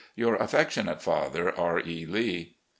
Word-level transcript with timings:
"Your 0.15 0.33
affectionate 0.37 0.99
father, 0.99 1.53
"R. 1.55 1.79
E. 1.79 2.07
Lee." 2.07 2.55